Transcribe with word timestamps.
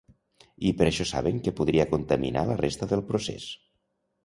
I 0.69 0.71
per 0.79 0.87
això 0.87 1.05
saben 1.09 1.43
que 1.49 1.53
podria 1.59 1.87
contaminar 1.93 2.45
la 2.51 2.59
resta 2.65 2.91
del 2.95 3.07
procés. 3.13 3.49